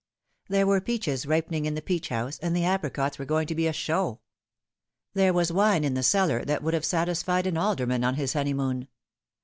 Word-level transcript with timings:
There 0.49 0.65
were 0.65 0.81
peaches 0.81 1.27
ripening 1.27 1.65
in 1.65 1.75
the 1.75 1.81
peach 1.83 2.09
house, 2.09 2.39
and 2.39 2.55
the 2.55 2.65
apricots 2.65 3.19
were 3.19 3.25
going 3.25 3.45
to 3.45 3.53
be 3.53 3.67
a 3.67 3.71
show. 3.71 4.19
There 5.13 5.31
was 5.31 5.51
wine 5.51 5.83
in 5.83 5.93
the 5.93 6.01
cellar 6.01 6.43
that 6.45 6.63
would 6.63 6.73
have 6.73 6.85
satisfied 6.85 7.45
an 7.45 7.55
alderman 7.57 8.03
on 8.03 8.15
his 8.15 8.33
honeymoon. 8.33 8.87